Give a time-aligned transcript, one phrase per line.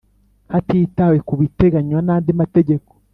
[0.51, 2.89] Hatitawe ku biteganywa n andi mategeko